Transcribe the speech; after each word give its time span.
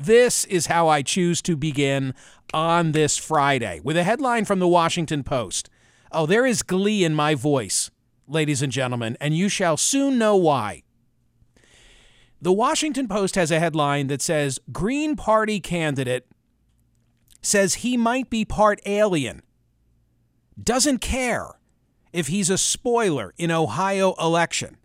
This 0.00 0.44
is 0.44 0.66
how 0.66 0.86
I 0.86 1.02
choose 1.02 1.42
to 1.42 1.56
begin 1.56 2.14
on 2.54 2.92
this 2.92 3.16
Friday 3.18 3.80
with 3.82 3.96
a 3.96 4.04
headline 4.04 4.44
from 4.44 4.60
the 4.60 4.68
Washington 4.68 5.24
Post. 5.24 5.68
Oh, 6.12 6.24
there 6.24 6.46
is 6.46 6.62
glee 6.62 7.02
in 7.02 7.16
my 7.16 7.34
voice, 7.34 7.90
ladies 8.28 8.62
and 8.62 8.70
gentlemen, 8.70 9.16
and 9.20 9.36
you 9.36 9.48
shall 9.48 9.76
soon 9.76 10.16
know 10.16 10.36
why. 10.36 10.84
The 12.40 12.52
Washington 12.52 13.08
Post 13.08 13.34
has 13.34 13.50
a 13.50 13.58
headline 13.58 14.06
that 14.06 14.22
says 14.22 14.60
Green 14.70 15.16
Party 15.16 15.58
candidate 15.58 16.28
says 17.42 17.74
he 17.74 17.96
might 17.96 18.30
be 18.30 18.44
part 18.44 18.80
alien, 18.86 19.42
doesn't 20.62 21.00
care 21.00 21.58
if 22.12 22.28
he's 22.28 22.50
a 22.50 22.58
spoiler 22.58 23.34
in 23.36 23.50
Ohio 23.50 24.14
election. 24.20 24.76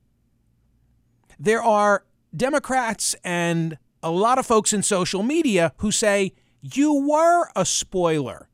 There 1.40 1.62
are 1.62 2.04
Democrats 2.36 3.16
and 3.24 3.78
a 4.04 4.12
lot 4.12 4.38
of 4.38 4.46
folks 4.46 4.74
in 4.74 4.84
social 4.84 5.24
media 5.24 5.74
who 5.78 5.92
say 5.92 6.34
you 6.62 7.08
were 7.08 7.50
a 7.56 7.66
spoiler 7.66 8.50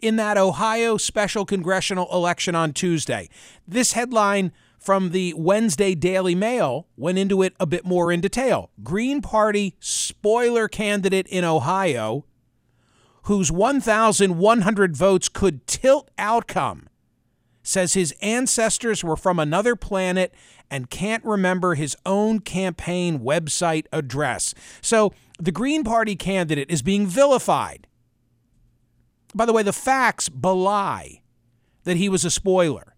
in 0.00 0.16
that 0.16 0.36
Ohio 0.36 0.96
special 0.96 1.44
congressional 1.44 2.06
election 2.12 2.54
on 2.54 2.72
Tuesday. 2.72 3.28
This 3.66 3.92
headline 3.92 4.52
from 4.78 5.10
the 5.10 5.34
Wednesday 5.36 5.94
Daily 5.94 6.34
Mail 6.34 6.86
went 6.96 7.18
into 7.18 7.42
it 7.42 7.54
a 7.58 7.66
bit 7.66 7.84
more 7.84 8.12
in 8.12 8.20
detail. 8.20 8.70
Green 8.84 9.22
Party 9.22 9.74
spoiler 9.80 10.68
candidate 10.68 11.26
in 11.26 11.42
Ohio 11.42 12.24
whose 13.26 13.50
1,100 13.50 14.96
votes 14.96 15.28
could 15.28 15.66
tilt 15.66 16.10
outcome 16.16 16.88
says 17.66 17.94
his 17.94 18.14
ancestors 18.22 19.02
were 19.02 19.16
from 19.16 19.38
another 19.38 19.74
planet 19.76 20.32
and 20.70 20.90
can't 20.90 21.24
remember 21.24 21.74
his 21.74 21.96
own 22.06 22.40
campaign 22.40 23.20
website 23.20 23.86
address. 23.92 24.54
So 24.80 25.12
the 25.38 25.52
Green 25.52 25.84
Party 25.84 26.16
candidate 26.16 26.70
is 26.70 26.82
being 26.82 27.06
vilified. 27.06 27.86
By 29.34 29.46
the 29.46 29.52
way, 29.52 29.62
the 29.62 29.72
facts 29.72 30.28
belie 30.28 31.22
that 31.84 31.96
he 31.96 32.08
was 32.08 32.24
a 32.24 32.30
spoiler 32.30 32.95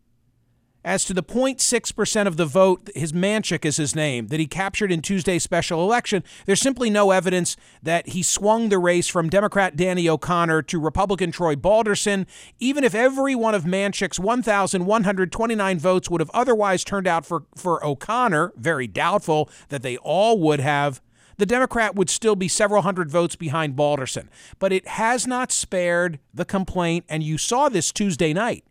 as 0.88 1.04
to 1.04 1.12
the 1.12 1.22
0.6% 1.22 2.26
of 2.26 2.38
the 2.38 2.46
vote, 2.46 2.88
his 2.94 3.12
Manchik 3.12 3.66
is 3.66 3.76
his 3.76 3.94
name, 3.94 4.28
that 4.28 4.40
he 4.40 4.46
captured 4.46 4.90
in 4.90 5.02
Tuesday's 5.02 5.42
special 5.42 5.84
election, 5.84 6.24
there's 6.46 6.62
simply 6.62 6.88
no 6.88 7.10
evidence 7.10 7.58
that 7.82 8.08
he 8.08 8.22
swung 8.22 8.70
the 8.70 8.78
race 8.78 9.06
from 9.06 9.28
Democrat 9.28 9.76
Danny 9.76 10.08
O'Connor 10.08 10.62
to 10.62 10.80
Republican 10.80 11.30
Troy 11.30 11.54
Balderson. 11.54 12.26
Even 12.58 12.84
if 12.84 12.94
every 12.94 13.34
one 13.34 13.54
of 13.54 13.64
Manchik's 13.64 14.18
1,129 14.18 15.78
votes 15.78 16.08
would 16.08 16.22
have 16.22 16.30
otherwise 16.32 16.84
turned 16.84 17.06
out 17.06 17.26
for, 17.26 17.44
for 17.54 17.84
O'Connor, 17.84 18.54
very 18.56 18.86
doubtful 18.86 19.50
that 19.68 19.82
they 19.82 19.98
all 19.98 20.38
would 20.38 20.60
have, 20.60 21.02
the 21.36 21.44
Democrat 21.44 21.96
would 21.96 22.08
still 22.08 22.34
be 22.34 22.48
several 22.48 22.80
hundred 22.80 23.10
votes 23.10 23.36
behind 23.36 23.76
Balderson. 23.76 24.30
But 24.58 24.72
it 24.72 24.88
has 24.88 25.26
not 25.26 25.52
spared 25.52 26.18
the 26.32 26.46
complaint, 26.46 27.04
and 27.10 27.22
you 27.22 27.36
saw 27.36 27.68
this 27.68 27.92
Tuesday 27.92 28.32
night. 28.32 28.64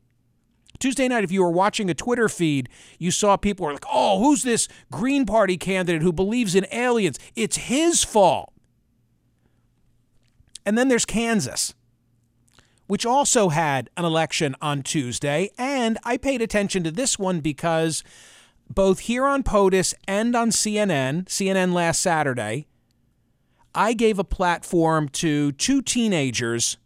Tuesday 0.80 1.08
night, 1.08 1.24
if 1.24 1.32
you 1.32 1.42
were 1.44 1.52
watching 1.52 1.90
a 1.90 1.94
Twitter 1.94 2.30
feed, 2.30 2.70
you 3.00 3.12
saw 3.12 3.38
people 3.38 3.66
were 3.66 3.74
like, 3.74 3.86
oh, 3.92 4.20
who's 4.20 4.44
this 4.44 4.68
Green 4.92 5.26
Party 5.26 5.58
candidate 5.58 6.02
who 6.02 6.14
believes 6.14 6.56
in 6.56 6.68
aliens? 6.72 7.20
It's 7.36 7.58
his 7.58 8.04
fault. 8.04 8.54
And 10.66 10.78
then 10.78 10.90
there's 10.90 11.06
Kansas, 11.06 11.74
which 12.88 13.06
also 13.06 13.50
had 13.50 13.90
an 13.96 14.06
election 14.06 14.56
on 14.62 14.84
Tuesday. 14.84 15.50
And 15.58 15.98
I 16.04 16.18
paid 16.18 16.42
attention 16.42 16.84
to 16.84 16.92
this 16.92 17.18
one 17.18 17.40
because 17.40 18.04
both 18.70 19.00
here 19.00 19.26
on 19.26 19.44
POTUS 19.44 19.94
and 20.08 20.36
on 20.36 20.50
CNN, 20.50 21.26
CNN 21.26 21.74
last 21.74 22.02
Saturday, 22.02 22.68
I 23.74 23.94
gave 23.94 24.20
a 24.20 24.24
platform 24.24 25.08
to 25.10 25.52
two 25.54 25.82
teenagers 25.82 26.78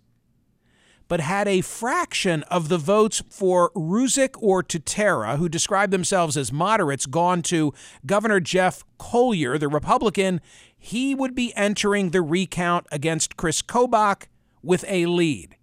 but 1.07 1.19
had 1.19 1.47
a 1.47 1.61
fraction 1.61 2.43
of 2.43 2.69
the 2.69 2.77
votes 2.77 3.23
for 3.29 3.71
Ruzich 3.71 4.35
or 4.39 4.63
Tutera, 4.63 5.37
who 5.37 5.49
described 5.49 5.93
themselves 5.93 6.35
as 6.37 6.51
moderates, 6.51 7.05
gone 7.05 7.41
to 7.43 7.73
Governor 8.05 8.39
Jeff 8.39 8.83
Colyer, 8.97 9.57
the 9.57 9.67
Republican, 9.67 10.41
he 10.77 11.15
would 11.15 11.33
be 11.33 11.55
entering 11.55 12.09
the 12.09 12.21
recount 12.21 12.85
against 12.91 13.37
Chris 13.37 13.61
Kobach 13.61 14.27
with 14.61 14.85
a 14.87 15.05
lead. 15.05 15.55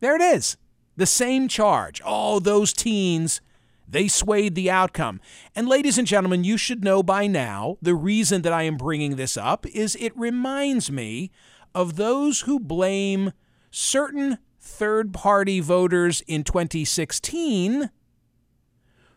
There 0.00 0.16
it 0.16 0.22
is. 0.22 0.56
The 0.96 1.06
same 1.06 1.48
charge. 1.48 2.00
Oh, 2.04 2.38
those 2.38 2.72
teens, 2.72 3.40
they 3.88 4.08
swayed 4.08 4.54
the 4.54 4.70
outcome. 4.70 5.20
And 5.54 5.68
ladies 5.68 5.98
and 5.98 6.06
gentlemen, 6.06 6.44
you 6.44 6.56
should 6.56 6.84
know 6.84 7.02
by 7.02 7.26
now 7.26 7.76
the 7.80 7.94
reason 7.94 8.42
that 8.42 8.52
I 8.52 8.62
am 8.64 8.76
bringing 8.76 9.16
this 9.16 9.36
up 9.36 9.66
is 9.66 9.96
it 9.96 10.16
reminds 10.16 10.90
me 10.90 11.30
of 11.74 11.96
those 11.96 12.42
who 12.42 12.60
blame 12.60 13.32
certain 13.70 14.38
third 14.62 15.12
party 15.12 15.58
voters 15.60 16.22
in 16.26 16.44
2016 16.44 17.90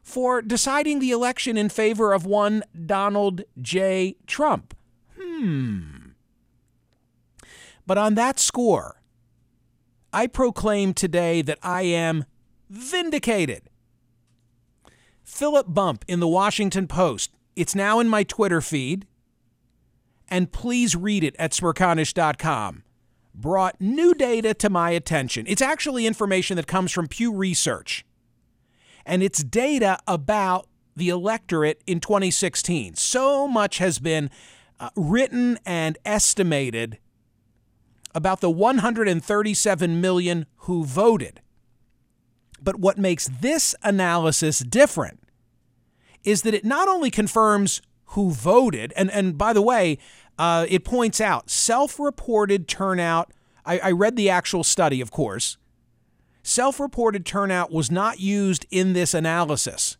for 0.02 0.42
deciding 0.42 1.00
the 1.00 1.12
election 1.12 1.56
in 1.56 1.70
favor 1.70 2.14
of 2.14 2.26
one 2.26 2.64
Donald 2.86 3.44
J. 3.62 4.18
Trump. 4.28 4.76
Hmm. 5.20 6.10
But 7.88 7.98
on 7.98 8.16
that 8.16 8.40
score, 8.40 9.02
I 10.12 10.28
proclaim 10.28 10.94
today 10.94 11.42
that 11.44 11.60
I 11.62 11.84
am 11.84 12.26
vindicated. 12.70 13.70
Philip 15.24 15.68
Bump 15.70 16.06
in 16.08 16.20
the 16.20 16.28
Washington 16.28 16.88
Post. 16.88 17.32
It's 17.56 17.76
now 17.76 18.00
in 18.00 18.10
my 18.10 18.24
Twitter 18.24 18.62
feed. 18.62 19.06
And 20.28 20.52
please 20.52 20.96
read 20.96 21.24
it 21.24 21.36
at 21.38 21.52
smerconish.com 21.52 22.85
brought 23.36 23.80
new 23.80 24.14
data 24.14 24.54
to 24.56 24.70
my 24.70 24.92
attention. 24.92 25.46
It's 25.48 25.62
actually 25.62 26.08
information 26.08 26.56
that 26.58 26.68
comes 26.68 26.92
from 26.92 27.08
Pew 27.08 27.34
Research, 27.34 28.06
and 29.06 29.22
it's 29.22 29.44
data 29.44 30.00
about 30.08 30.68
the 30.96 31.10
electorate 31.10 31.82
in 31.86 32.00
2016. 32.00 32.96
So 32.96 33.48
much 33.48 33.80
has 33.80 34.00
been 34.00 34.30
uh, 34.80 34.90
written 34.96 35.60
and 35.66 35.98
estimated 36.06 37.00
about 38.14 38.40
the 38.40 38.50
137 38.50 40.02
million 40.02 40.46
who 40.60 40.86
voted. 40.86 41.42
But 42.62 42.80
what 42.80 42.98
makes 42.98 43.28
this 43.28 43.76
analysis 43.84 44.60
different 44.60 45.20
is 46.24 46.42
that 46.42 46.54
it 46.54 46.66
not 46.66 46.88
only 46.88 47.12
confirms 47.12 47.82
who 48.10 48.32
voted, 48.32 48.94
and, 48.96 49.12
and 49.12 49.38
by 49.38 49.52
the 49.52 49.62
way, 49.62 49.98
uh, 50.38 50.66
it 50.70 50.84
points 50.84 51.22
out 51.22 51.50
self 51.50 52.00
reported 52.00 52.68
turnout. 52.68 53.32
I, 53.66 53.80
I 53.80 53.92
read 53.92 54.16
the 54.16 54.30
actual 54.30 54.64
study, 54.64 55.02
of 55.02 55.12
course. 55.12 55.58
self 56.44 56.80
reported 56.80 57.26
turnout 57.26 57.72
was 57.72 57.90
not 57.90 58.20
used 58.20 58.66
in 58.70 58.94
this 58.94 59.14
analysis. 59.14 59.98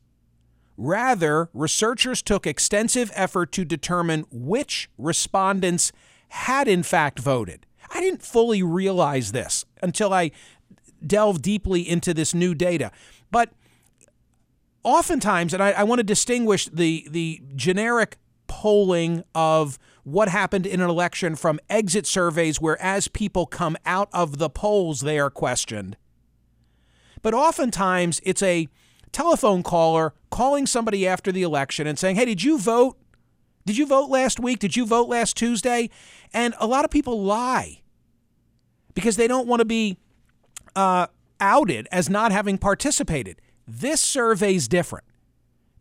Rather, 0.78 1.50
researchers 1.54 2.22
took 2.22 2.46
extensive 2.46 3.10
effort 3.16 3.52
to 3.54 3.64
determine 3.64 4.26
which 4.30 4.90
respondents 4.98 5.94
had 6.30 6.68
in 6.68 6.84
fact 6.84 7.20
voted. 7.20 7.66
I 7.94 8.02
didn't 8.02 8.22
fully 8.24 8.62
realize 8.62 9.32
this 9.32 9.64
until 9.82 10.14
I 10.14 10.32
delved 11.06 11.42
deeply 11.42 11.88
into 11.88 12.14
this 12.14 12.34
new 12.34 12.54
data. 12.54 12.92
But 13.32 13.52
oftentimes, 14.84 15.54
and 15.54 15.64
I, 15.64 15.72
I 15.72 15.84
want 15.84 16.00
to 16.00 16.04
distinguish 16.04 16.66
the, 16.66 17.08
the 17.10 17.42
generic 17.56 18.18
polling 18.48 19.24
of 19.34 19.80
what 20.06 20.30
happened 20.30 20.68
in 20.68 20.82
an 20.82 20.90
election 20.90 21.36
from 21.36 21.60
exit 21.68 22.06
surveys 22.06 22.62
where 22.62 22.80
as 22.80 23.08
people 23.08 23.48
come 23.48 23.76
out 23.88 24.08
of 24.14 24.38
the 24.38 24.52
polls 24.52 25.02
they 25.02 25.18
are 25.18 25.32
questioned. 25.32 25.98
But 27.24 27.34
oftentimes 27.34 28.22
it's 28.24 28.44
a 28.44 28.70
telephone 29.12 29.64
caller 29.64 30.14
calling 30.30 30.68
somebody 30.68 31.08
after 31.08 31.32
the 31.32 31.42
election 31.42 31.88
and 31.88 31.98
saying, 31.98 32.18
"Hey, 32.18 32.26
did 32.26 32.44
you 32.44 32.60
vote? 32.60 33.00
Did 33.66 33.78
you 33.78 33.88
vote 33.88 34.12
last 34.12 34.40
week? 34.40 34.60
Did 34.60 34.76
you 34.76 34.86
vote 34.86 35.10
last 35.10 35.36
Tuesday?" 35.36 35.90
And 36.32 36.54
a 36.60 36.68
lot 36.68 36.86
of 36.86 36.92
people 36.92 37.24
lie 37.24 37.82
because 38.94 39.18
they 39.18 39.28
don't 39.28 39.48
want 39.48 39.62
to 39.62 39.66
be 39.66 39.98
uh, 40.76 41.08
outed 41.40 41.88
as 41.92 42.12
not 42.12 42.32
having 42.32 42.60
participated. 42.60 43.42
This 43.68 44.02
survey's 44.02 44.68
different. 44.68 45.06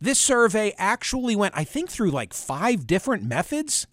This 0.01 0.19
survey 0.19 0.73
actually 0.79 1.35
went, 1.35 1.55
I 1.55 1.63
think, 1.63 1.91
through 1.91 2.09
like 2.09 2.33
five 2.33 2.87
different 2.87 3.23
methods 3.23 3.85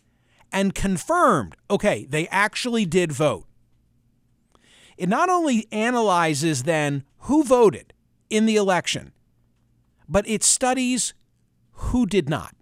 and 0.53 0.75
confirmed 0.75 1.57
okay, 1.71 2.07
they 2.09 2.29
actually 2.29 2.85
did 2.85 3.13
vote. 3.13 3.47
It 4.97 5.09
not 5.09 5.29
only 5.29 5.67
analyzes 5.73 6.65
then 6.65 7.05
who 7.21 7.43
voted 7.43 7.93
in 8.29 8.47
the 8.47 8.57
election, 8.57 9.13
but 10.09 10.29
it 10.29 10.43
studies 10.43 11.15
who 11.73 12.07
did 12.07 12.29
not. 12.29 12.55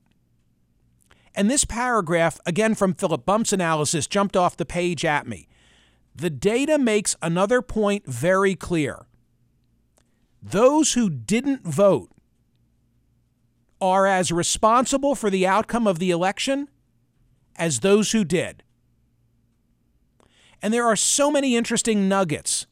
And 1.35 1.51
this 1.51 1.65
paragraph, 1.65 2.41
again 2.47 2.75
from 2.75 2.95
Philip 2.95 3.25
Bump's 3.25 3.53
analysis, 3.53 4.07
jumped 4.07 4.37
off 4.37 4.57
the 4.57 4.65
page 4.65 5.05
at 5.05 5.27
me. 5.27 5.49
The 6.15 6.31
data 6.31 6.79
makes 6.79 7.17
another 7.23 7.63
point 7.63 8.07
very 8.07 8.55
clear. 8.55 9.07
Those 10.43 10.95
who 10.95 11.11
didn't 11.11 11.67
vote 11.67 12.11
are 13.81 14.07
as 14.07 14.33
responsible 14.33 15.15
for 15.15 15.31
the 15.31 15.47
outcome 15.47 15.87
of 15.87 15.99
the 15.99 16.11
election 16.11 16.69
as 17.57 17.81
those 17.81 18.13
who 18.13 18.25
did. 18.25 18.63
And 20.63 20.73
there 20.75 20.87
are 20.87 20.97
so 20.97 21.31
many 21.31 21.57
interesting 21.57 22.09
nuggets 22.09 22.67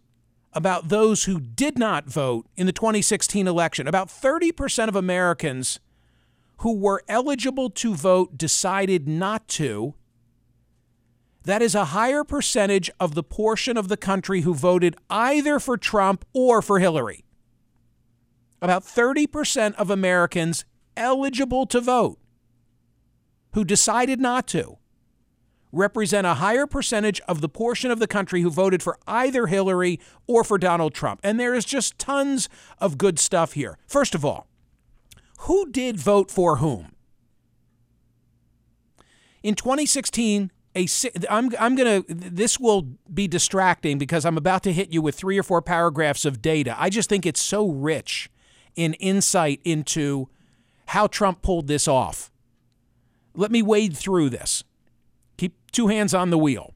about 0.53 0.89
those 0.89 1.25
who 1.25 1.41
did 1.41 1.79
not 1.79 2.07
vote 2.07 2.47
in 2.57 2.67
the 2.67 2.73
2016 2.73 3.47
election. 3.47 3.87
About 3.87 4.09
30% 4.09 4.89
of 4.89 4.97
Americans 4.97 5.81
who 6.59 6.77
were 6.77 7.03
eligible 7.09 7.71
to 7.71 7.95
vote 7.95 8.37
decided 8.37 9.09
not 9.09 9.47
to. 9.49 9.95
That 11.45 11.63
is 11.63 11.75
a 11.75 11.87
higher 11.87 12.25
percentage 12.25 12.91
of 12.99 13.15
the 13.15 13.23
portion 13.23 13.77
of 13.77 13.89
the 13.89 13.97
country 13.97 14.43
who 14.43 14.55
voted 14.55 14.97
either 15.09 15.59
for 15.61 15.77
Trump 15.77 16.25
or 16.33 16.61
for 16.61 16.79
Hillary. 16.79 17.25
About 18.61 18.83
30% 18.83 19.75
of 19.75 19.89
Americans 19.89 20.65
eligible 20.97 21.65
to 21.67 21.81
vote 21.81 22.19
who 23.53 23.65
decided 23.65 24.21
not 24.21 24.47
to 24.49 24.79
represent 25.73 26.27
a 26.27 26.35
higher 26.35 26.67
percentage 26.67 27.21
of 27.29 27.41
the 27.41 27.49
portion 27.49 27.91
of 27.91 27.99
the 27.99 28.07
country 28.07 28.43
who 28.43 28.51
voted 28.51 28.83
for 28.83 28.99
either 29.07 29.47
Hillary 29.47 30.01
or 30.27 30.45
for 30.45 30.59
Donald 30.59 30.95
Trump. 30.95 31.21
And 31.23 31.39
there 31.39 31.55
is 31.55 31.65
just 31.65 31.99
tons 31.99 32.49
of 32.79 32.99
good 32.99 33.19
stuff 33.19 33.53
here. 33.53 33.79
First 33.87 34.15
of 34.15 34.25
all, 34.25 34.47
who 35.41 35.71
did 35.71 35.99
vote 35.99 36.31
for 36.31 36.57
whom? 36.57 36.93
In 39.43 39.55
2016, 39.55 40.51
a, 40.75 40.87
I'm, 41.31 41.51
I'm 41.59 41.75
going 41.77 42.03
to, 42.03 42.15
this 42.15 42.59
will 42.59 42.89
be 43.13 43.29
distracting 43.29 43.99
because 43.99 44.25
I'm 44.25 44.37
about 44.37 44.63
to 44.65 44.73
hit 44.73 44.93
you 44.93 45.01
with 45.01 45.15
three 45.15 45.39
or 45.39 45.43
four 45.43 45.63
paragraphs 45.63 46.25
of 46.25 46.43
data. 46.43 46.75
I 46.79 46.91
just 46.91 47.09
think 47.09 47.25
it's 47.25 47.41
so 47.41 47.69
rich 47.69 48.31
in 48.75 48.95
insight 48.95 49.61
into 49.65 50.29
how 50.87 51.07
Trump 51.07 51.43
pulled 51.43 51.67
this 51.67 51.87
off. 51.87 52.31
Let 53.39 53.53
me 53.53 53.63
wade 53.63 53.97
through 53.97 54.31
this. 54.31 54.65
Keep 55.37 55.71
two 55.71 55.87
hands 55.87 56.13
on 56.13 56.31
the 56.31 56.39
wheel. 56.39 56.75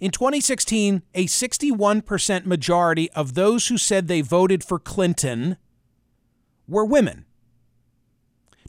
In 0.00 0.10
2016, 0.10 1.02
a 1.14 1.26
61% 1.26 2.44
majority 2.44 3.08
of 3.12 3.34
those 3.34 3.68
who 3.68 3.78
said 3.78 4.08
they 4.08 4.20
voted 4.20 4.64
for 4.64 4.80
Clinton 4.80 5.58
were 6.66 6.84
women. 6.84 7.24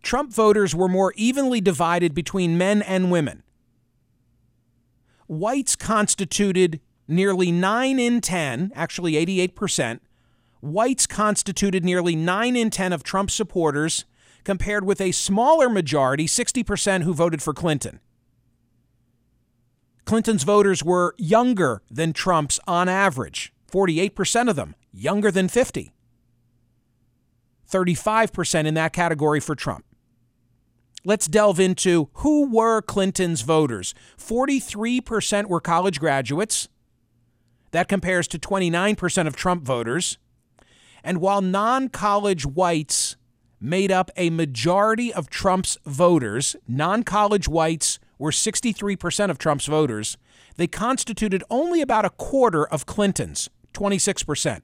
Trump 0.04 0.32
voters 0.32 0.76
were 0.76 0.88
more 0.88 1.12
evenly 1.16 1.60
divided 1.60 2.14
between 2.14 2.56
men 2.56 2.84
and 2.84 3.10
women. 3.10 3.42
Whites 5.26 5.76
constituted 5.76 6.80
nearly 7.08 7.52
9 7.52 7.98
in 7.98 8.22
10, 8.22 8.74
actually 8.76 9.14
88%. 9.14 10.02
Whites 10.62 11.08
constituted 11.08 11.84
nearly 11.84 12.16
9 12.16 12.56
in 12.56 12.70
10 12.70 12.94
of 12.94 13.02
Trump's 13.02 13.34
supporters, 13.34 14.06
compared 14.44 14.86
with 14.86 15.00
a 15.00 15.12
smaller 15.12 15.70
majority, 15.70 16.26
60%, 16.26 17.04
who 17.04 17.14
voted 17.14 17.42
for 17.42 17.54
Clinton. 17.54 18.00
Clinton's 20.06 20.44
voters 20.44 20.84
were 20.84 21.16
younger 21.18 21.82
than 21.90 22.14
Trump's 22.14 22.60
on 22.68 22.90
average, 22.90 23.54
48% 23.72 24.50
of 24.50 24.56
them 24.56 24.76
younger 24.92 25.32
than 25.32 25.48
50. 25.48 25.94
35% 27.70 28.66
in 28.66 28.74
that 28.76 28.94
category 28.94 29.40
for 29.40 29.56
Trump. 29.56 29.86
Let's 31.06 31.28
delve 31.28 31.60
into 31.60 32.10
who 32.14 32.50
were 32.50 32.82
Clinton's 32.82 33.42
voters. 33.42 33.94
43% 34.18 35.48
were 35.48 35.60
college 35.60 36.00
graduates. 36.00 36.70
That 37.72 37.88
compares 37.88 38.28
to 38.30 38.40
29% 38.40 39.28
of 39.28 39.36
Trump 39.36 39.64
voters. 39.64 40.18
And 41.04 41.20
while 41.20 41.42
non 41.42 41.90
college 41.90 42.46
whites 42.46 43.18
made 43.64 43.92
up 43.92 44.12
a 44.18 44.30
majority 44.30 45.14
of 45.14 45.30
Trump's 45.30 45.78
voters, 45.86 46.56
non 46.68 47.04
college 47.04 47.48
whites 47.48 47.98
were 48.20 48.30
63% 48.30 49.30
of 49.30 49.38
Trump's 49.38 49.66
voters, 49.66 50.18
they 50.58 50.68
constituted 50.68 51.44
only 51.50 51.82
about 51.82 52.06
a 52.06 52.10
quarter 52.10 52.68
of 52.68 52.86
Clinton's, 52.86 53.50
26%. 53.74 54.62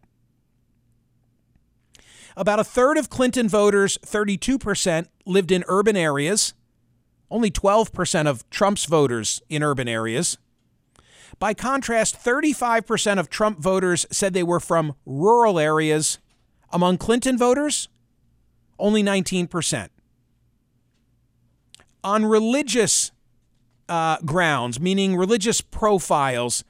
About 2.35 2.59
a 2.59 2.63
third 2.63 2.97
of 2.97 3.09
Clinton 3.09 3.47
voters, 3.47 3.97
32%, 4.05 5.07
lived 5.25 5.51
in 5.51 5.63
urban 5.67 5.97
areas, 5.97 6.53
only 7.31 7.49
12% 7.49 8.27
of 8.27 8.47
Trump's 8.49 8.85
voters 8.85 9.41
in 9.49 9.63
urban 9.63 9.87
areas. 9.87 10.37
By 11.39 11.53
contrast, 11.53 12.21
35% 12.21 13.17
of 13.17 13.29
Trump 13.29 13.59
voters 13.59 14.05
said 14.11 14.33
they 14.33 14.43
were 14.43 14.59
from 14.59 14.95
rural 15.05 15.57
areas. 15.57 16.19
Among 16.71 16.97
Clinton 16.97 17.37
voters, 17.37 17.87
only 18.79 19.03
19%. 19.03 19.89
On 22.03 22.25
religious 22.25 23.11
uh, 23.87 24.17
grounds, 24.25 24.79
meaning 24.79 25.15
religious 25.15 25.61
profiles, 25.61 26.63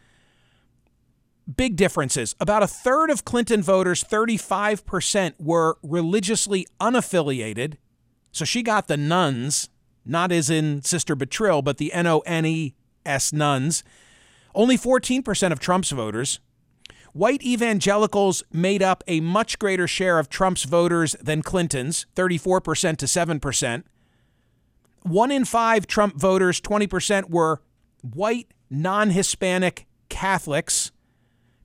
big 1.55 1.75
differences. 1.75 2.35
About 2.39 2.63
a 2.63 2.67
third 2.67 3.09
of 3.09 3.25
Clinton 3.25 3.61
voters, 3.61 4.03
35%, 4.03 5.33
were 5.39 5.77
religiously 5.83 6.67
unaffiliated. 6.79 7.75
So 8.31 8.45
she 8.45 8.63
got 8.63 8.87
the 8.87 8.97
nuns, 8.97 9.69
not 10.05 10.31
as 10.31 10.49
in 10.49 10.81
Sister 10.81 11.15
Bertrille, 11.15 11.61
but 11.61 11.77
the 11.77 11.93
N 11.93 12.07
O 12.07 12.19
N 12.19 12.45
E 12.45 12.75
S 13.05 13.33
nones. 13.33 13.83
Only 14.55 14.77
14% 14.77 15.51
of 15.51 15.59
Trump's 15.59 15.91
voters. 15.91 16.39
White 17.13 17.43
evangelicals 17.43 18.43
made 18.51 18.83
up 18.83 19.03
a 19.07 19.19
much 19.19 19.57
greater 19.57 19.87
share 19.87 20.19
of 20.19 20.29
Trump's 20.29 20.63
voters 20.63 21.15
than 21.21 21.41
Clinton's, 21.41 22.05
34% 22.15 22.97
to 22.97 23.05
7%. 23.05 23.83
One 25.03 25.31
in 25.31 25.45
five 25.45 25.87
Trump 25.87 26.19
voters, 26.19 26.61
20%, 26.61 27.29
were 27.29 27.61
white, 28.01 28.47
non 28.69 29.09
Hispanic 29.11 29.87
Catholics, 30.09 30.91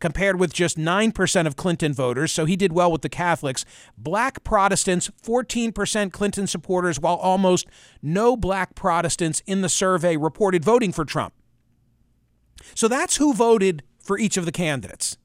compared 0.00 0.38
with 0.38 0.52
just 0.52 0.76
9% 0.78 1.46
of 1.46 1.56
Clinton 1.56 1.92
voters, 1.92 2.30
so 2.32 2.44
he 2.44 2.56
did 2.56 2.72
well 2.72 2.92
with 2.92 3.02
the 3.02 3.08
Catholics. 3.08 3.64
Black 3.96 4.44
Protestants, 4.44 5.10
14% 5.22 6.12
Clinton 6.12 6.46
supporters, 6.46 7.00
while 7.00 7.16
almost 7.16 7.66
no 8.02 8.36
black 8.36 8.74
Protestants 8.74 9.42
in 9.46 9.62
the 9.62 9.68
survey 9.68 10.16
reported 10.16 10.64
voting 10.64 10.92
for 10.92 11.04
Trump. 11.04 11.34
So 12.74 12.88
that's 12.88 13.16
who 13.16 13.34
voted 13.34 13.82
for 13.98 14.18
each 14.18 14.36
of 14.36 14.44
the 14.44 14.52
candidates. 14.52 15.16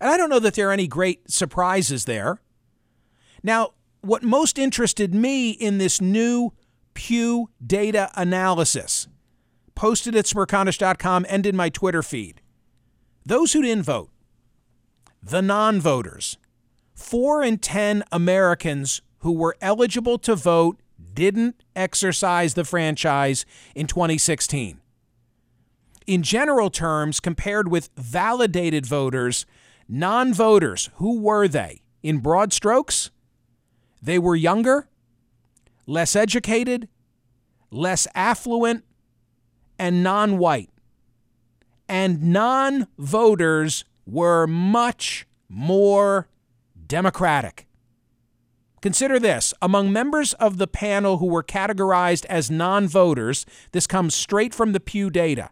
And 0.00 0.10
I 0.10 0.16
don't 0.16 0.30
know 0.30 0.38
that 0.38 0.54
there 0.54 0.68
are 0.68 0.72
any 0.72 0.86
great 0.86 1.30
surprises 1.30 2.06
there. 2.06 2.40
Now, 3.42 3.74
what 4.00 4.22
most 4.22 4.58
interested 4.58 5.14
me 5.14 5.50
in 5.50 5.78
this 5.78 6.00
new 6.00 6.52
Pew 6.94 7.50
data 7.64 8.10
analysis, 8.14 9.08
posted 9.74 10.14
at 10.16 10.26
smerconish.com 10.26 11.24
and 11.28 11.46
in 11.46 11.56
my 11.56 11.68
Twitter 11.68 12.02
feed. 12.02 12.40
Those 13.24 13.52
who 13.52 13.62
didn't 13.62 13.84
vote, 13.84 14.10
the 15.22 15.42
non 15.42 15.80
voters. 15.80 16.36
Four 16.94 17.42
in 17.42 17.58
10 17.58 18.04
Americans 18.12 19.00
who 19.20 19.32
were 19.32 19.56
eligible 19.60 20.18
to 20.18 20.34
vote 20.34 20.80
didn't 21.14 21.62
exercise 21.74 22.54
the 22.54 22.64
franchise 22.64 23.46
in 23.74 23.86
2016. 23.86 24.80
In 26.06 26.22
general 26.22 26.70
terms, 26.70 27.20
compared 27.20 27.68
with 27.68 27.88
validated 27.96 28.84
voters, 28.84 29.46
non 29.90 30.32
voters, 30.32 30.88
who 30.94 31.20
were 31.20 31.48
they? 31.48 31.82
In 32.02 32.18
broad 32.18 32.52
strokes, 32.52 33.10
they 34.00 34.18
were 34.18 34.36
younger, 34.36 34.88
less 35.86 36.16
educated, 36.16 36.88
less 37.70 38.06
affluent, 38.14 38.84
and 39.78 40.02
non 40.02 40.38
white. 40.38 40.70
And 41.88 42.22
non 42.32 42.86
voters 42.96 43.84
were 44.06 44.46
much 44.46 45.26
more 45.48 46.28
Democratic. 46.86 47.66
Consider 48.80 49.18
this 49.18 49.52
among 49.60 49.92
members 49.92 50.32
of 50.34 50.56
the 50.56 50.66
panel 50.66 51.18
who 51.18 51.26
were 51.26 51.42
categorized 51.42 52.24
as 52.26 52.50
non 52.50 52.88
voters, 52.88 53.44
this 53.72 53.86
comes 53.86 54.14
straight 54.14 54.54
from 54.54 54.72
the 54.72 54.80
Pew 54.80 55.10
data. 55.10 55.50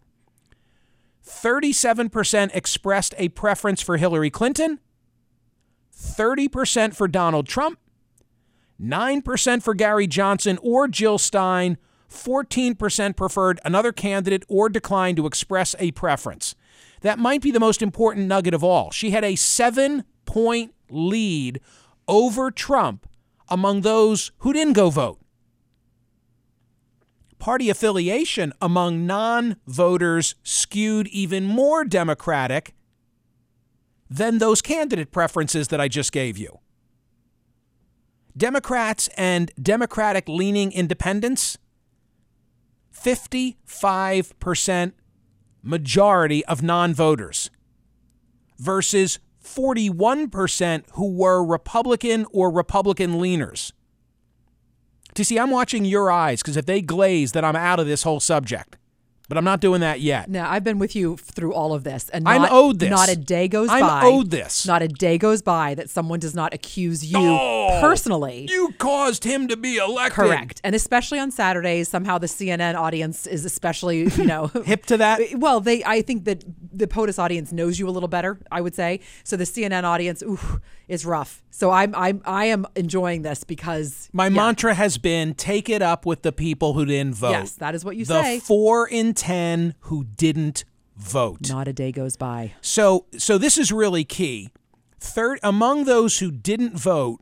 37% 1.29 2.49
expressed 2.53 3.13
a 3.17 3.29
preference 3.29 3.81
for 3.81 3.97
Hillary 3.97 4.29
Clinton, 4.29 4.79
30% 5.95 6.95
for 6.95 7.07
Donald 7.07 7.47
Trump, 7.47 7.79
9% 8.81 9.61
for 9.61 9.73
Gary 9.73 10.07
Johnson 10.07 10.57
or 10.61 10.87
Jill 10.87 11.17
Stein, 11.17 11.77
14% 12.09 13.15
preferred 13.15 13.59
another 13.63 13.91
candidate 13.91 14.43
or 14.47 14.69
declined 14.69 15.17
to 15.17 15.27
express 15.27 15.75
a 15.77 15.91
preference. 15.91 16.55
That 17.01 17.19
might 17.19 17.41
be 17.41 17.51
the 17.51 17.59
most 17.59 17.81
important 17.81 18.27
nugget 18.27 18.53
of 18.53 18.63
all. 18.63 18.89
She 18.91 19.11
had 19.11 19.23
a 19.23 19.35
seven 19.35 20.05
point 20.25 20.73
lead 20.89 21.61
over 22.07 22.49
Trump 22.49 23.07
among 23.47 23.81
those 23.81 24.31
who 24.39 24.53
didn't 24.53 24.73
go 24.73 24.89
vote. 24.89 25.19
Party 27.39 27.69
affiliation 27.69 28.53
among 28.61 29.07
non 29.07 29.55
voters 29.65 30.35
skewed 30.43 31.07
even 31.07 31.45
more 31.45 31.85
Democratic 31.85 32.73
than 34.09 34.39
those 34.39 34.61
candidate 34.61 35.11
preferences 35.11 35.69
that 35.69 35.79
I 35.79 35.87
just 35.87 36.11
gave 36.11 36.37
you. 36.37 36.59
Democrats 38.35 39.07
and 39.15 39.51
Democratic 39.61 40.27
leaning 40.27 40.73
independents, 40.73 41.57
55% 42.93 44.91
majority 45.63 46.45
of 46.45 46.61
non 46.61 46.93
voters 46.93 47.49
versus 48.57 49.19
41% 49.43 50.83
who 50.93 51.13
were 51.13 51.43
Republican 51.43 52.25
or 52.31 52.51
Republican 52.51 53.13
leaners. 53.13 53.71
You 55.19 55.25
see, 55.25 55.37
I'm 55.39 55.51
watching 55.51 55.85
your 55.85 56.11
eyes 56.11 56.41
because 56.41 56.57
if 56.57 56.65
they 56.65 56.81
glaze, 56.81 57.33
then 57.33 57.45
I'm 57.45 57.55
out 57.55 57.79
of 57.79 57.87
this 57.87 58.03
whole 58.03 58.19
subject 58.19 58.77
but 59.29 59.37
I'm 59.37 59.43
not 59.43 59.61
doing 59.61 59.81
that 59.81 60.01
yet. 60.01 60.27
No, 60.27 60.43
I've 60.43 60.63
been 60.63 60.79
with 60.79 60.95
you 60.95 61.15
through 61.15 61.53
all 61.53 61.73
of 61.73 61.83
this, 61.83 62.09
and 62.09 62.23
not, 62.25 62.41
I'm 62.41 62.47
owed 62.51 62.79
this. 62.79 62.89
Not 62.89 63.09
a 63.09 63.15
day 63.15 63.47
goes 63.47 63.69
I'm 63.69 63.81
by. 63.81 64.01
owed 64.03 64.31
this. 64.31 64.65
Not 64.65 64.81
a 64.81 64.87
day 64.87 65.19
goes 65.19 65.43
by 65.43 65.75
that 65.75 65.89
someone 65.89 66.19
does 66.19 66.33
not 66.33 66.53
accuse 66.53 67.05
you 67.05 67.19
Oh, 67.19 67.77
personally. 67.79 68.47
You 68.49 68.73
caused 68.79 69.23
him 69.23 69.47
to 69.47 69.55
be 69.55 69.77
elected. 69.77 70.15
Correct, 70.15 70.59
and 70.63 70.75
especially 70.75 71.19
on 71.19 71.29
Saturdays, 71.29 71.87
somehow 71.87 72.17
the 72.17 72.27
CNN 72.27 72.75
audience 72.75 73.27
is 73.27 73.45
especially, 73.45 74.09
you 74.09 74.25
know, 74.25 74.47
Hip 74.65 74.87
to 74.87 74.97
that? 74.97 75.21
Well, 75.35 75.61
they, 75.61 75.83
I 75.85 76.01
think 76.01 76.25
that 76.25 76.43
the 76.73 76.87
POTUS 76.87 77.19
audience 77.19 77.51
knows 77.53 77.77
you 77.77 77.87
a 77.87 77.91
little 77.91 78.09
better. 78.09 78.39
I 78.51 78.61
would 78.61 78.73
say 78.73 78.99
so. 79.23 79.37
The 79.37 79.43
CNN 79.43 79.83
audience, 79.83 80.23
ooh, 80.23 80.59
is 80.89 81.05
rough. 81.05 81.43
So 81.51 81.71
I'm, 81.71 81.93
I'm, 81.95 82.21
I 82.25 82.45
am 82.45 82.65
enjoying 82.75 83.21
this 83.21 83.43
because 83.45 84.09
My 84.11 84.25
yeah, 84.25 84.29
mantra 84.29 84.73
has 84.73 84.97
been 84.97 85.35
take 85.35 85.69
it 85.69 85.81
up 85.81 86.05
with 86.05 86.23
the 86.23 86.31
people 86.31 86.73
who 86.73 86.83
didn't 86.85 87.15
vote. 87.15 87.31
Yes, 87.31 87.53
that 87.53 87.75
is 87.75 87.85
what 87.85 87.95
you 87.95 88.05
the 88.05 88.21
say. 88.21 88.39
four 88.39 88.87
in 88.87 89.13
ten 89.13 89.75
who 89.81 90.03
didn't 90.03 90.65
vote. 90.97 91.49
Not 91.49 91.67
a 91.67 91.73
day 91.73 91.91
goes 91.91 92.17
by. 92.17 92.53
So 92.61 93.05
so 93.17 93.37
this 93.37 93.57
is 93.57 93.71
really 93.71 94.03
key. 94.03 94.49
Third 94.99 95.39
among 95.43 95.85
those 95.85 96.19
who 96.19 96.31
didn't 96.31 96.77
vote, 96.77 97.21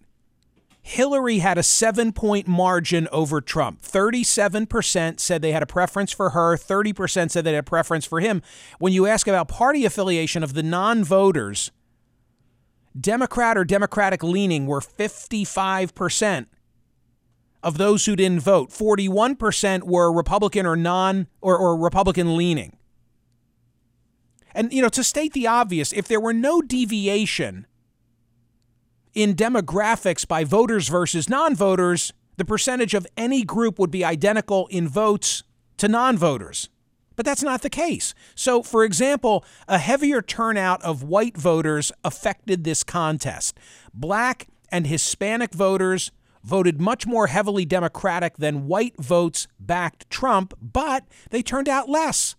Hillary 0.81 1.39
had 1.39 1.57
a 1.57 1.61
7-point 1.61 2.47
margin 2.47 3.09
over 3.11 3.41
Trump. 3.41 3.81
37% 3.81 5.19
said 5.19 5.41
they 5.41 5.51
had 5.51 5.61
a 5.61 5.67
preference 5.67 6.13
for 6.13 6.29
her, 6.29 6.55
30% 6.55 7.29
said 7.29 7.43
they 7.43 7.51
had 7.51 7.59
a 7.59 7.63
preference 7.63 8.05
for 8.05 8.21
him. 8.21 8.41
When 8.79 8.93
you 8.93 9.05
ask 9.05 9.27
about 9.27 9.49
party 9.49 9.83
affiliation 9.83 10.43
of 10.43 10.53
the 10.53 10.63
non-voters, 10.63 11.71
Democrat 12.99 13.57
or 13.57 13.65
Democratic 13.65 14.23
leaning 14.23 14.65
were 14.65 14.81
55% 14.81 16.47
of 17.63 17.77
those 17.77 18.05
who 18.05 18.15
didn't 18.15 18.39
vote. 18.39 18.69
41% 18.69 19.83
were 19.83 20.11
Republican 20.11 20.65
or 20.65 20.75
non 20.75 21.27
or, 21.41 21.57
or 21.57 21.77
Republican 21.77 22.37
leaning. 22.37 22.77
And, 24.53 24.71
you 24.73 24.81
know, 24.81 24.89
to 24.89 25.03
state 25.03 25.33
the 25.33 25.47
obvious, 25.47 25.93
if 25.93 26.07
there 26.07 26.19
were 26.19 26.33
no 26.33 26.61
deviation 26.61 27.67
in 29.13 29.35
demographics 29.35 30.27
by 30.27 30.43
voters 30.43 30.87
versus 30.87 31.29
non 31.29 31.55
voters, 31.55 32.13
the 32.37 32.45
percentage 32.45 32.93
of 32.93 33.05
any 33.17 33.43
group 33.43 33.79
would 33.79 33.91
be 33.91 34.05
identical 34.05 34.67
in 34.67 34.87
votes 34.87 35.43
to 35.77 35.87
non 35.87 36.17
voters. 36.17 36.69
But 37.17 37.25
that's 37.25 37.43
not 37.43 37.63
the 37.63 37.69
case. 37.69 38.13
So, 38.35 38.63
for 38.63 38.85
example, 38.85 39.43
a 39.67 39.79
heavier 39.79 40.21
turnout 40.21 40.81
of 40.83 41.03
white 41.03 41.35
voters 41.35 41.91
affected 42.05 42.63
this 42.63 42.85
contest. 42.85 43.57
Black 43.93 44.47
and 44.71 44.87
Hispanic 44.87 45.53
voters 45.53 46.11
voted 46.43 46.79
much 46.79 47.05
more 47.05 47.27
heavily 47.27 47.65
Democratic 47.65 48.37
than 48.37 48.67
white 48.67 48.95
votes 48.97 49.47
backed 49.59 50.09
Trump, 50.09 50.53
but 50.61 51.03
they 51.31 51.41
turned 51.41 51.67
out 51.67 51.89
less. 51.89 52.35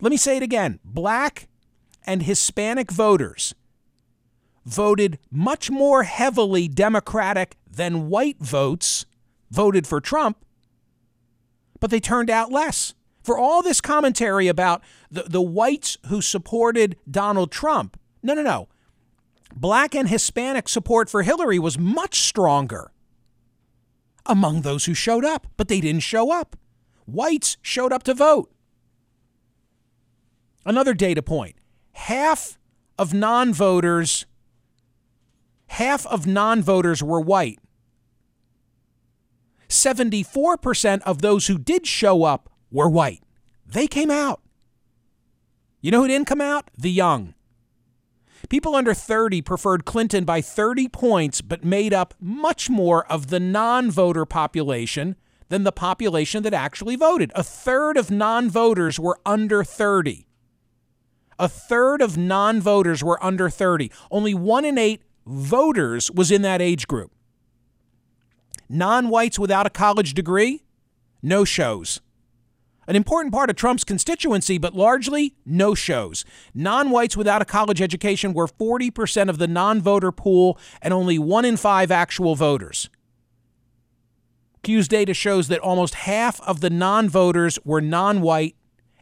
Let 0.00 0.10
me 0.10 0.18
say 0.18 0.36
it 0.36 0.42
again 0.42 0.80
black 0.84 1.48
and 2.04 2.24
Hispanic 2.24 2.90
voters 2.90 3.54
voted 4.66 5.18
much 5.30 5.70
more 5.70 6.02
heavily 6.02 6.68
Democratic 6.68 7.56
than 7.70 8.08
white 8.08 8.38
votes 8.38 9.06
voted 9.50 9.86
for 9.86 10.00
Trump, 10.00 10.44
but 11.80 11.90
they 11.90 12.00
turned 12.00 12.28
out 12.28 12.50
less. 12.50 12.94
For 13.24 13.38
all 13.38 13.62
this 13.62 13.80
commentary 13.80 14.48
about 14.48 14.82
the, 15.10 15.22
the 15.22 15.40
whites 15.40 15.96
who 16.08 16.20
supported 16.20 16.96
Donald 17.10 17.50
Trump, 17.50 17.98
no, 18.22 18.34
no, 18.34 18.42
no. 18.42 18.68
Black 19.56 19.94
and 19.94 20.08
Hispanic 20.08 20.68
support 20.68 21.08
for 21.08 21.22
Hillary 21.22 21.58
was 21.58 21.78
much 21.78 22.20
stronger 22.20 22.92
among 24.26 24.60
those 24.60 24.84
who 24.84 24.92
showed 24.92 25.24
up, 25.24 25.46
but 25.56 25.68
they 25.68 25.80
didn't 25.80 26.02
show 26.02 26.30
up. 26.30 26.54
Whites 27.06 27.56
showed 27.62 27.92
up 27.92 28.02
to 28.04 28.14
vote. 28.14 28.52
Another 30.66 30.92
data 30.92 31.22
point 31.22 31.56
half 31.92 32.58
of 32.98 33.14
non 33.14 33.54
voters 33.54 34.26
half 35.66 36.06
of 36.06 36.26
non-voters 36.26 37.02
were 37.02 37.20
white 37.20 37.58
74% 39.68 41.02
of 41.02 41.20
those 41.20 41.46
who 41.46 41.58
did 41.58 41.86
show 41.86 42.22
up 42.22 42.50
were 42.74 42.88
white. 42.90 43.22
They 43.66 43.86
came 43.86 44.10
out. 44.10 44.42
You 45.80 45.90
know 45.90 46.02
who 46.02 46.08
didn't 46.08 46.26
come 46.26 46.42
out? 46.42 46.68
The 46.76 46.90
young. 46.90 47.32
People 48.50 48.74
under 48.74 48.92
30 48.92 49.40
preferred 49.40 49.86
clinton 49.86 50.24
by 50.24 50.42
30 50.42 50.88
points 50.88 51.40
but 51.40 51.64
made 51.64 51.94
up 51.94 52.12
much 52.20 52.68
more 52.68 53.10
of 53.10 53.28
the 53.28 53.40
non-voter 53.40 54.26
population 54.26 55.16
than 55.48 55.62
the 55.62 55.72
population 55.72 56.42
that 56.42 56.52
actually 56.52 56.96
voted. 56.96 57.32
A 57.34 57.42
third 57.42 57.96
of 57.96 58.10
non-voters 58.10 59.00
were 59.00 59.18
under 59.24 59.64
30 59.64 60.26
a 61.38 61.48
third 61.48 62.00
of 62.00 62.16
non 62.16 62.60
voters 62.60 63.02
were 63.02 63.22
under 63.24 63.50
30. 63.50 63.90
Only 64.10 64.34
one 64.34 64.64
in 64.64 64.78
eight 64.78 65.02
voters 65.26 66.10
was 66.10 66.30
in 66.30 66.42
that 66.42 66.60
age 66.62 66.86
group. 66.86 67.12
Non 68.68 69.08
whites 69.08 69.38
without 69.38 69.66
a 69.66 69.70
college 69.70 70.14
degree, 70.14 70.62
no 71.22 71.44
shows. 71.44 72.00
An 72.86 72.96
important 72.96 73.32
part 73.32 73.50
of 73.50 73.56
Trump's 73.56 73.84
constituency, 73.84 74.58
but 74.58 74.74
largely 74.74 75.34
no 75.46 75.74
shows. 75.74 76.24
Non 76.54 76.90
whites 76.90 77.16
without 77.16 77.42
a 77.42 77.46
college 77.46 77.80
education 77.80 78.34
were 78.34 78.46
40% 78.46 79.28
of 79.28 79.38
the 79.38 79.48
non 79.48 79.80
voter 79.80 80.12
pool 80.12 80.58
and 80.82 80.92
only 80.92 81.18
one 81.18 81.44
in 81.44 81.56
five 81.56 81.90
actual 81.90 82.34
voters. 82.34 82.90
Pew's 84.62 84.88
data 84.88 85.14
shows 85.14 85.48
that 85.48 85.60
almost 85.60 85.94
half 85.94 86.40
of 86.42 86.60
the 86.60 86.70
non 86.70 87.08
voters 87.08 87.58
were 87.64 87.80
non 87.80 88.20
white 88.20 88.56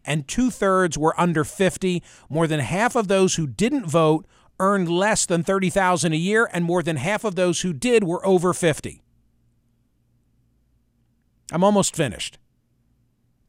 and 0.04 0.26
two 0.26 0.50
thirds 0.50 0.98
were 0.98 1.18
under 1.20 1.44
50. 1.44 2.02
More 2.28 2.46
than 2.46 2.60
half 2.60 2.96
of 2.96 3.08
those 3.08 3.36
who 3.36 3.46
didn't 3.46 3.86
vote 3.86 4.26
earned 4.58 4.88
less 4.88 5.26
than 5.26 5.42
30,000 5.42 6.12
a 6.12 6.16
year, 6.16 6.48
and 6.52 6.64
more 6.64 6.82
than 6.82 6.96
half 6.96 7.24
of 7.24 7.34
those 7.34 7.62
who 7.62 7.72
did 7.72 8.04
were 8.04 8.24
over 8.24 8.52
50. 8.52 9.02
I'm 11.50 11.64
almost 11.64 11.96
finished. 11.96 12.38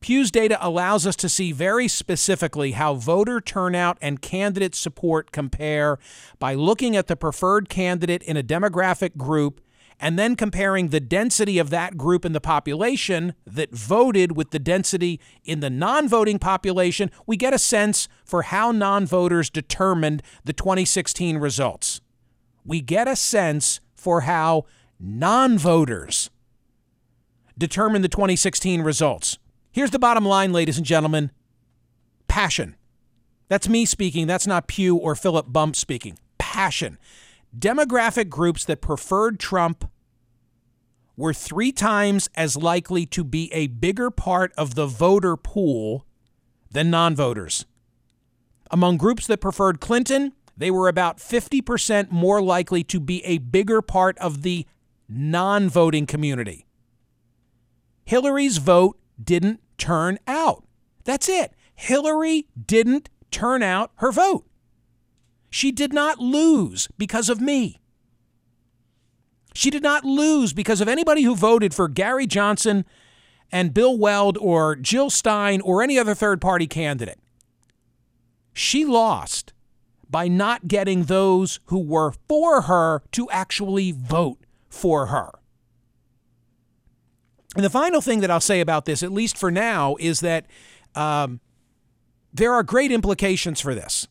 Pew's 0.03 0.31
data 0.31 0.57
allows 0.59 1.07
us 1.07 1.15
to 1.15 1.29
see 1.29 1.53
very 1.53 1.87
specifically 1.87 2.73
how 2.73 2.93
voter 2.93 3.39
turnout 3.39 3.97
and 4.01 4.21
candidate 4.21 4.75
support 4.75 5.31
compare 5.31 5.97
by 6.39 6.55
looking 6.55 6.97
at 6.97 7.07
the 7.07 7.15
preferred 7.15 7.69
candidate 7.69 8.21
in 8.23 8.35
a 8.35 8.43
demographic 8.43 9.15
group 9.15 9.61
and 10.01 10.19
then 10.19 10.35
comparing 10.35 10.89
the 10.89 10.99
density 10.99 11.57
of 11.57 11.69
that 11.69 11.95
group 11.95 12.25
in 12.25 12.33
the 12.33 12.41
population 12.41 13.33
that 13.47 13.73
voted 13.73 14.35
with 14.35 14.51
the 14.51 14.59
density 14.59 15.21
in 15.45 15.61
the 15.61 15.69
non 15.69 16.09
voting 16.09 16.37
population, 16.37 17.09
we 17.25 17.37
get 17.37 17.53
a 17.53 17.57
sense 17.57 18.09
for 18.25 18.41
how 18.41 18.73
non 18.73 19.05
voters 19.05 19.49
determined 19.49 20.21
the 20.43 20.51
2016 20.51 21.37
results. 21.37 22.01
We 22.65 22.81
get 22.81 23.07
a 23.07 23.15
sense 23.15 23.79
for 23.95 24.21
how 24.21 24.65
non 24.99 25.57
voters 25.57 26.29
determined 27.57 28.03
the 28.03 28.09
2016 28.09 28.81
results. 28.81 29.37
Here's 29.73 29.89
the 29.89 29.97
bottom 29.97 30.23
line, 30.23 30.53
ladies 30.53 30.77
and 30.77 30.85
gentlemen 30.85 31.31
passion. 32.27 32.75
That's 33.49 33.67
me 33.67 33.85
speaking. 33.85 34.27
That's 34.27 34.45
not 34.45 34.67
Pew 34.67 34.95
or 34.95 35.15
Philip 35.15 35.51
Bump 35.51 35.75
speaking. 35.75 36.19
Passion. 36.37 36.99
Demographic 37.57 38.29
groups 38.29 38.65
that 38.65 38.81
preferred 38.81 39.39
Trump 39.39 39.89
were 41.17 41.33
three 41.33 41.71
times 41.71 42.29
as 42.35 42.55
likely 42.55 43.07
to 43.07 43.23
be 43.23 43.51
a 43.51 43.65
bigger 43.67 44.11
part 44.11 44.53
of 44.57 44.75
the 44.75 44.85
voter 44.85 45.35
pool 45.35 46.05
than 46.69 46.91
non 46.91 47.15
voters. 47.15 47.65
Among 48.69 48.97
groups 48.97 49.25
that 49.25 49.41
preferred 49.41 49.79
Clinton, 49.79 50.33
they 50.55 50.69
were 50.69 50.87
about 50.87 51.17
50% 51.17 52.11
more 52.11 52.43
likely 52.43 52.83
to 52.85 52.99
be 52.99 53.25
a 53.25 53.39
bigger 53.39 53.81
part 53.81 54.19
of 54.19 54.43
the 54.43 54.67
non 55.09 55.67
voting 55.67 56.05
community. 56.05 56.67
Hillary's 58.05 58.57
vote 58.57 58.97
didn't 59.21 59.59
turn 59.77 60.19
out. 60.27 60.63
That's 61.03 61.27
it. 61.27 61.53
Hillary 61.75 62.47
didn't 62.65 63.09
turn 63.31 63.63
out 63.63 63.91
her 63.95 64.11
vote. 64.11 64.45
She 65.49 65.71
did 65.71 65.93
not 65.93 66.19
lose 66.19 66.87
because 66.97 67.29
of 67.29 67.41
me. 67.41 67.79
She 69.53 69.69
did 69.69 69.83
not 69.83 70.03
lose 70.03 70.53
because 70.53 70.81
of 70.81 70.87
anybody 70.87 71.23
who 71.23 71.35
voted 71.35 71.73
for 71.73 71.87
Gary 71.87 72.25
Johnson 72.25 72.85
and 73.51 73.73
Bill 73.73 73.95
Weld 73.97 74.37
or 74.39 74.75
Jill 74.75 75.11
Stein 75.11 75.61
or 75.61 75.83
any 75.83 75.99
other 75.99 76.15
third 76.15 76.41
party 76.41 76.65
candidate. 76.65 77.19
She 78.51 78.83
lost 78.83 79.53
by 80.09 80.27
not 80.27 80.67
getting 80.67 81.03
those 81.03 81.59
who 81.65 81.79
were 81.79 82.13
for 82.27 82.61
her 82.63 83.03
to 83.11 83.29
actually 83.29 83.91
vote 83.91 84.39
for 84.69 85.07
her. 85.07 85.31
And 87.55 87.63
the 87.63 87.69
final 87.69 88.01
thing 88.01 88.21
that 88.21 88.31
I'll 88.31 88.39
say 88.39 88.61
about 88.61 88.85
this, 88.85 89.03
at 89.03 89.11
least 89.11 89.37
for 89.37 89.51
now, 89.51 89.95
is 89.99 90.21
that 90.21 90.45
um, 90.95 91.39
there 92.33 92.53
are 92.53 92.63
great 92.63 92.91
implications 92.91 93.61
for 93.61 93.75
this. 93.75 94.07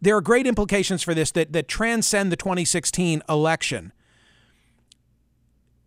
There 0.00 0.16
are 0.16 0.20
great 0.20 0.46
implications 0.46 1.02
for 1.02 1.14
this 1.14 1.30
that, 1.32 1.52
that 1.52 1.66
transcend 1.66 2.30
the 2.30 2.36
2016 2.36 3.22
election 3.28 3.92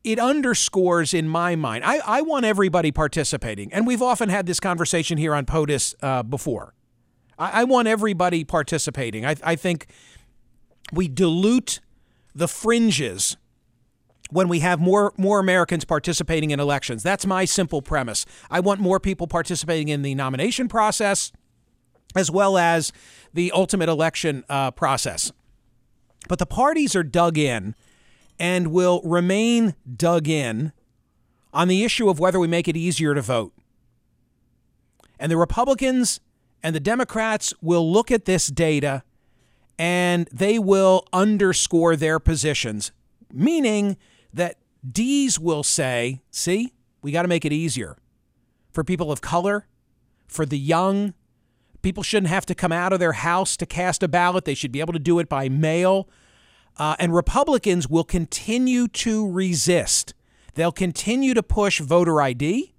it 0.08 0.20
underscores 0.20 1.14
in 1.14 1.28
my 1.28 1.58
mind, 1.58 1.84
I, 1.84 2.00
I 2.06 2.22
want 2.22 2.46
everybody 2.46 2.94
participating. 2.94 3.74
And 3.74 3.86
we've 3.86 4.02
often 4.02 4.30
had 4.30 4.46
this 4.46 4.60
conversation 4.60 5.18
here 5.18 5.36
on 5.36 5.46
POTUS 5.46 5.96
uh, 6.02 6.24
before. 6.24 6.74
I, 7.38 7.62
I, 7.62 7.64
want 7.66 7.90
everybody 7.90 8.46
participating. 8.46 9.26
I, 9.26 9.36
I 9.44 9.58
think 9.58 9.88
we 10.94 11.10
dilute 11.10 11.82
the 12.34 12.48
fringes 12.48 13.36
when 14.32 14.48
we 14.48 14.60
have 14.60 14.80
more 14.80 15.14
more 15.18 15.40
Americans 15.40 15.86
participating 15.86 16.52
in 16.52 16.60
elections. 16.60 17.04
That's 17.04 17.26
my 17.26 17.46
simple 17.46 17.82
premise. 17.82 18.26
I 18.50 18.60
want 18.60 18.80
more 18.80 19.00
people 19.00 19.28
participating 19.28 19.90
in 19.90 20.02
the 20.02 20.16
nomination 20.16 20.68
process 20.68 21.32
as 22.16 22.32
well 22.32 22.58
as 22.58 22.92
the 23.34 23.52
ultimate 23.52 23.90
election 23.90 24.44
uh, 24.50 24.72
process. 24.72 25.32
But 26.28 26.40
the 26.40 26.46
parties 26.46 26.96
are 26.96 27.04
dug 27.04 27.38
in 27.38 27.76
and 28.40 28.68
will 28.68 29.02
remain 29.04 29.76
dug 29.96 30.28
in 30.28 30.72
on 31.54 31.68
the 31.68 31.84
issue 31.84 32.10
of 32.10 32.20
whether 32.20 32.40
we 32.40 32.48
make 32.48 32.68
it 32.68 32.78
easier 32.78 33.14
to 33.14 33.22
vote. 33.22 33.54
And 35.20 35.32
the 35.32 35.38
Republicans 35.38 36.20
and 36.62 36.76
the 36.76 36.80
Democrats 36.80 37.54
will 37.62 37.90
look 37.90 38.12
at 38.12 38.26
this 38.26 38.48
data 38.48 39.04
and 39.80 40.28
they 40.32 40.58
will 40.60 41.06
underscore 41.14 41.96
their 41.96 42.20
positions, 42.20 42.92
meaning 43.32 43.98
that 44.34 44.58
D's 44.90 45.40
will 45.40 45.64
say, 45.64 46.22
see, 46.32 46.74
we 47.02 47.12
got 47.12 47.24
to 47.24 47.28
make 47.28 47.46
it 47.46 47.54
easier 47.54 47.98
for 48.72 48.84
people 48.84 49.12
of 49.12 49.22
color, 49.22 49.68
for 50.28 50.46
the 50.46 50.58
young. 50.58 51.14
People 51.82 52.04
shouldn't 52.04 52.30
have 52.30 52.46
to 52.48 52.56
come 52.56 52.72
out 52.72 52.94
of 52.94 53.00
their 53.00 53.14
house 53.14 53.58
to 53.58 53.66
cast 53.66 54.04
a 54.04 54.08
ballot. 54.08 54.46
They 54.46 54.54
should 54.54 54.72
be 54.72 54.80
able 54.80 54.94
to 54.94 55.00
do 55.00 55.20
it 55.20 55.30
by 55.30 55.50
mail. 55.50 56.10
Uh, 56.78 56.96
and 57.00 57.14
Republicans 57.14 57.88
will 57.90 58.04
continue 58.04 58.88
to 58.88 59.30
resist. 59.30 60.14
They'll 60.54 60.72
continue 60.72 61.34
to 61.34 61.44
push 61.44 61.80
voter 61.80 62.22
ID. 62.22 62.74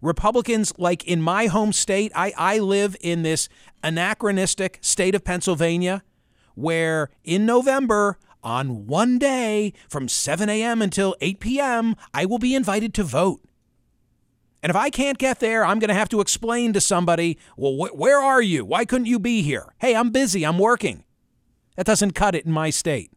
Republicans, 0.00 0.72
like 0.78 1.04
in 1.04 1.20
my 1.20 1.46
home 1.46 1.72
state, 1.72 2.12
I, 2.14 2.32
I 2.36 2.58
live 2.58 2.96
in 3.00 3.22
this 3.22 3.48
anachronistic 3.82 4.78
state 4.80 5.14
of 5.14 5.24
Pennsylvania 5.24 6.02
where 6.54 7.10
in 7.22 7.46
November, 7.46 8.18
on 8.42 8.86
one 8.86 9.18
day 9.18 9.72
from 9.88 10.08
7 10.08 10.48
a.m. 10.48 10.82
until 10.82 11.16
8 11.20 11.40
p.m., 11.40 11.96
I 12.14 12.24
will 12.24 12.38
be 12.38 12.54
invited 12.54 12.94
to 12.94 13.04
vote. 13.04 13.42
And 14.62 14.70
if 14.70 14.76
I 14.76 14.90
can't 14.90 15.18
get 15.18 15.40
there, 15.40 15.64
I'm 15.64 15.78
going 15.78 15.88
to 15.88 15.94
have 15.94 16.08
to 16.10 16.20
explain 16.20 16.72
to 16.72 16.80
somebody, 16.80 17.38
well, 17.56 17.74
wh- 17.74 17.96
where 17.96 18.20
are 18.20 18.42
you? 18.42 18.64
Why 18.64 18.84
couldn't 18.84 19.06
you 19.06 19.18
be 19.18 19.42
here? 19.42 19.74
Hey, 19.78 19.94
I'm 19.94 20.10
busy. 20.10 20.44
I'm 20.44 20.58
working. 20.58 21.04
That 21.76 21.86
doesn't 21.86 22.12
cut 22.12 22.34
it 22.34 22.44
in 22.44 22.52
my 22.52 22.70
state. 22.70 23.12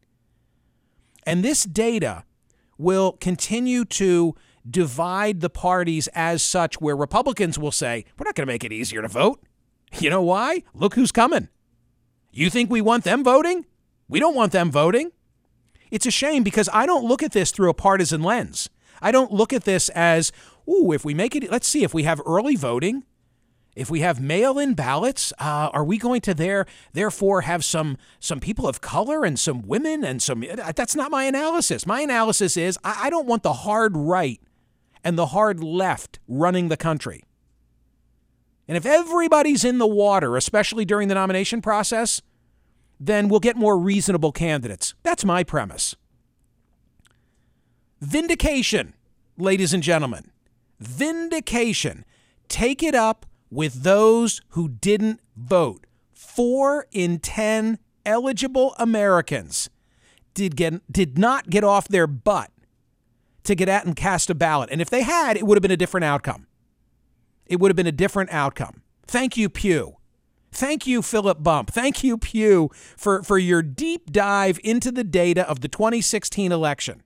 And 1.26 1.44
this 1.44 1.64
data 1.64 2.26
will 2.78 3.14
continue 3.14 3.86
to 3.86 4.36
divide 4.70 5.42
the 5.42 5.50
parties 5.50 6.08
as 6.14 6.44
such, 6.44 6.80
where 6.80 6.96
Republicans 6.96 7.58
will 7.58 7.72
say, 7.72 8.06
we're 8.18 8.26
not 8.26 8.36
going 8.36 8.46
to 8.46 8.52
make 8.54 8.64
it 8.64 8.72
easier 8.72 9.02
to 9.02 9.08
vote. 9.08 9.44
You 10.00 10.10
know 10.10 10.22
why? 10.22 10.64
Look 10.74 10.94
who's 10.94 11.12
coming. 11.12 11.50
You 12.32 12.50
think 12.50 12.70
we 12.70 12.82
want 12.82 13.04
them 13.04 13.24
voting? 13.24 13.66
We 14.12 14.19
don't 14.19 14.36
want 14.36 14.52
them 14.52 14.69
voting. 14.69 15.13
It's 15.89 16.06
a 16.06 16.12
shame 16.12 16.43
because 16.43 16.69
I 16.74 16.86
don't 16.86 17.06
look 17.06 17.24
at 17.24 17.32
this 17.32 17.50
through 17.50 17.69
a 17.69 17.74
partisan 17.74 18.21
lens. 18.21 18.69
I 19.02 19.12
don't 19.12 19.32
look 19.32 19.54
at 19.54 19.63
this 19.63 19.88
as, 19.89 20.34
ooh, 20.69 20.91
if 20.91 21.06
we 21.06 21.13
make 21.13 21.34
it, 21.34 21.50
let's 21.50 21.67
see, 21.67 21.84
if 21.84 21.93
we 21.93 22.04
have 22.04 22.21
early 22.26 22.58
voting, 22.58 23.04
if 23.74 23.89
we 23.89 24.02
have 24.02 24.19
mail-in 24.19 24.74
ballots, 24.74 25.32
uh, 25.39 25.69
are 25.71 25.86
we 25.86 25.97
going 25.97 26.19
to 26.21 26.34
there 26.34 26.65
therefore 26.91 27.41
have 27.41 27.63
some 27.63 27.97
some 28.19 28.41
people 28.41 28.67
of 28.67 28.82
color 28.82 29.24
and 29.24 29.39
some 29.39 29.62
women 29.62 30.04
and 30.04 30.21
some? 30.21 30.43
That's 30.76 30.93
not 30.93 31.10
my 31.10 31.24
analysis. 31.24 31.86
My 31.88 32.02
analysis 32.02 32.58
is 32.58 32.78
I, 32.84 33.04
I 33.04 33.10
don't 33.10 33.28
want 33.28 33.43
the 33.43 33.54
hard 33.54 33.95
right 33.95 34.41
and 35.06 35.17
the 35.17 35.28
hard 35.28 35.63
left 35.63 36.19
running 36.28 36.67
the 36.67 36.76
country. 36.76 37.24
And 38.67 38.76
if 38.76 38.86
everybody's 38.86 39.63
in 39.63 39.78
the 39.78 39.88
water, 39.88 40.36
especially 40.36 40.84
during 40.84 41.08
the 41.08 41.15
nomination 41.15 41.62
process, 41.62 42.21
then 43.04 43.28
we'll 43.28 43.40
get 43.40 43.56
more 43.56 43.80
reasonable 43.80 44.32
candidates. 44.32 44.94
That's 45.02 45.26
my 45.26 45.44
premise. 45.44 45.96
Vindication, 48.00 48.94
ladies 49.38 49.74
and 49.74 49.82
gentlemen. 49.82 50.30
Vindication. 50.80 52.06
Take 52.48 52.84
it 52.84 52.94
up 52.94 53.26
with 53.50 53.82
those 53.84 54.42
who 54.50 54.70
didn't 54.70 55.20
vote. 55.36 55.88
Four 56.14 56.86
in 56.92 57.18
10 57.18 57.80
eligible 58.06 58.76
Americans 58.78 59.72
did, 60.36 60.56
get, 60.56 60.82
did 60.92 61.18
not 61.18 61.50
get 61.50 61.64
off 61.64 61.88
their 61.88 62.06
butt 62.06 62.52
to 63.46 63.56
get 63.56 63.68
out 63.68 63.84
and 63.84 63.96
cast 63.96 64.30
a 64.30 64.36
ballot. 64.36 64.70
And 64.72 64.80
if 64.80 64.92
they 64.92 65.02
had, 65.02 65.38
it 65.38 65.48
would 65.48 65.58
have 65.58 65.64
been 65.64 65.72
a 65.72 65.78
different 65.78 66.04
outcome. 66.04 66.46
It 67.48 67.60
would 67.60 67.72
have 67.72 67.76
been 67.76 67.88
a 67.88 67.92
different 67.92 68.32
outcome. 68.32 68.84
Thank 69.08 69.38
you, 69.38 69.50
Pew. 69.50 69.98
Thank 70.52 70.86
you, 70.86 71.02
Philip 71.02 71.42
Bump. 71.42 71.72
Thank 71.72 72.04
you, 72.04 72.18
Pew, 72.18 72.70
for, 72.98 73.24
for 73.24 73.38
your 73.38 73.62
deep 73.62 74.12
dive 74.12 74.60
into 74.64 74.92
the 74.92 75.04
data 75.04 75.48
of 75.50 75.62
the 75.62 75.68
2016 75.68 76.52
election. 76.52 77.04